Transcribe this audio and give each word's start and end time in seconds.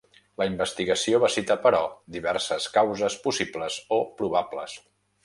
La 0.41 0.45
investigació 0.51 1.19
va 1.23 1.29
citar, 1.33 1.57
però, 1.65 1.81
diverses 2.15 2.67
causes 2.79 3.19
possibles 3.27 3.77
o 3.99 4.01
probables. 4.23 4.75